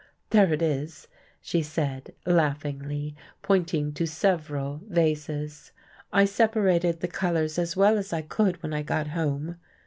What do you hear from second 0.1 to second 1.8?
There it is," she